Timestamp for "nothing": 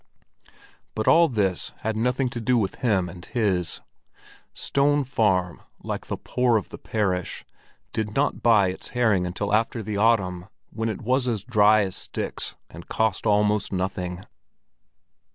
1.95-2.27, 13.71-14.25